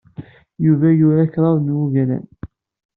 Yuba 0.65 0.87
yura 0.99 1.31
kraḍ 1.33 1.55
n 1.61 1.73
wungalen. 1.75 2.25